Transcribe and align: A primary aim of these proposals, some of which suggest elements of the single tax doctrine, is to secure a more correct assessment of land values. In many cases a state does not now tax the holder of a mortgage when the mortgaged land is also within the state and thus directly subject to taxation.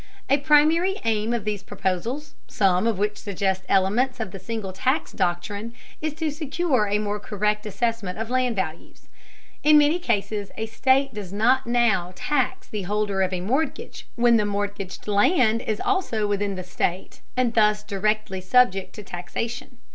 A 0.31 0.39
primary 0.39 0.95
aim 1.05 1.31
of 1.31 1.45
these 1.45 1.61
proposals, 1.61 2.33
some 2.47 2.87
of 2.87 2.97
which 2.97 3.19
suggest 3.19 3.63
elements 3.69 4.19
of 4.19 4.31
the 4.31 4.39
single 4.39 4.73
tax 4.73 5.11
doctrine, 5.11 5.75
is 6.01 6.15
to 6.15 6.31
secure 6.31 6.87
a 6.87 6.97
more 6.97 7.19
correct 7.19 7.67
assessment 7.67 8.17
of 8.17 8.31
land 8.31 8.55
values. 8.55 9.07
In 9.61 9.77
many 9.77 9.99
cases 9.99 10.49
a 10.57 10.65
state 10.65 11.13
does 11.13 11.31
not 11.31 11.67
now 11.67 12.13
tax 12.15 12.67
the 12.67 12.81
holder 12.81 13.21
of 13.21 13.31
a 13.31 13.41
mortgage 13.41 14.07
when 14.15 14.37
the 14.37 14.43
mortgaged 14.47 15.07
land 15.07 15.61
is 15.61 15.79
also 15.79 16.25
within 16.25 16.55
the 16.55 16.63
state 16.63 17.21
and 17.37 17.53
thus 17.53 17.83
directly 17.83 18.41
subject 18.41 18.93
to 18.95 19.03
taxation. 19.03 19.77